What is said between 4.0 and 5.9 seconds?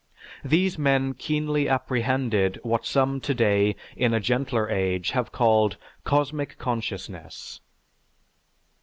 a gentler age, have called